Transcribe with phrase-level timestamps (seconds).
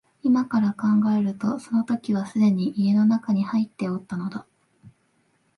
[0.23, 4.47] 今から考えるとその時はすでに家の内に入っておったのだ